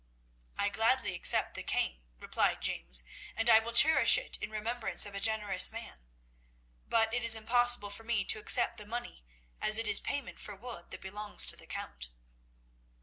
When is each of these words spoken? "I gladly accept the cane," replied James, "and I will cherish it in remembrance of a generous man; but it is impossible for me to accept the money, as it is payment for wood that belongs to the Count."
"I 0.57 0.69
gladly 0.69 1.13
accept 1.13 1.53
the 1.53 1.61
cane," 1.61 2.01
replied 2.19 2.63
James, 2.63 3.03
"and 3.35 3.47
I 3.51 3.59
will 3.59 3.71
cherish 3.71 4.17
it 4.17 4.35
in 4.41 4.49
remembrance 4.49 5.05
of 5.05 5.13
a 5.13 5.19
generous 5.19 5.71
man; 5.71 6.07
but 6.89 7.13
it 7.13 7.23
is 7.23 7.35
impossible 7.35 7.91
for 7.91 8.03
me 8.03 8.25
to 8.25 8.39
accept 8.39 8.79
the 8.79 8.85
money, 8.87 9.23
as 9.61 9.77
it 9.77 9.87
is 9.87 9.99
payment 9.99 10.39
for 10.39 10.55
wood 10.55 10.89
that 10.89 11.01
belongs 11.01 11.45
to 11.45 11.55
the 11.55 11.67
Count." 11.67 12.09